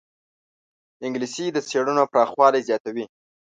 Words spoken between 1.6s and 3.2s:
څېړنو پراخوالی زیاتوي